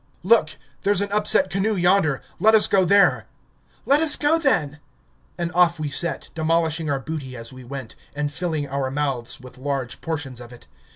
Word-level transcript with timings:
"Look! 0.23 0.57
there's 0.81 1.01
an 1.01 1.11
upset 1.11 1.51
canoe 1.51 1.75
yonder... 1.75 2.23
let 2.39 2.55
us 2.55 2.65
go 2.65 2.85
there." 2.85 3.27
"Let 3.85 3.99
us 4.01 4.15
go 4.15 4.39
then!" 4.39 4.79
And 5.37 5.51
off 5.53 5.79
we 5.79 5.89
set, 5.91 6.29
demolishing 6.33 6.89
our 6.89 6.99
booty 6.99 7.37
as 7.37 7.53
we 7.53 7.63
went, 7.63 7.93
and 8.15 8.31
filling 8.33 8.67
our 8.67 8.89
mouths 8.89 9.39
with 9.39 9.59
large 9.59 10.01
portions 10.01 10.41
of 10.41 10.51
it... 10.51 10.65